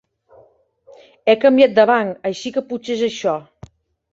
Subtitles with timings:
[1.27, 3.37] He canviat de banc així que potser és això.